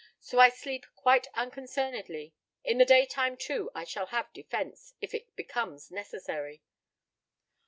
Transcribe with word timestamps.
So 0.19 0.39
I 0.39 0.49
sleep 0.49 0.87
quite 0.95 1.27
unconcernedly. 1.35 2.33
In 2.63 2.79
the 2.79 2.85
daytime, 2.85 3.37
too, 3.37 3.69
I 3.75 3.83
shall 3.83 4.07
have 4.07 4.33
defense, 4.33 4.95
if 4.99 5.13
it 5.13 5.35
becomes 5.35 5.91
necessary." 5.91 6.63